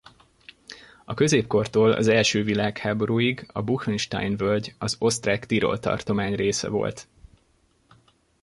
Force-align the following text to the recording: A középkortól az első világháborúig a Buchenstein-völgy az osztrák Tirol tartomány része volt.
A 1.05 1.13
középkortól 1.13 1.91
az 1.91 2.07
első 2.07 2.43
világháborúig 2.43 3.49
a 3.53 3.61
Buchenstein-völgy 3.61 4.75
az 4.77 4.95
osztrák 4.99 5.45
Tirol 5.45 5.79
tartomány 5.79 6.35
része 6.35 6.69
volt. 6.69 7.07